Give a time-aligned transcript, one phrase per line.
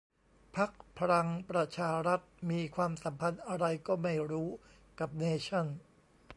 [0.55, 4.49] พรรคพลังประชารัฐ มีความสัมพันธ์อะไรก็ไม่รู้
[4.99, 5.65] กับเนชั่น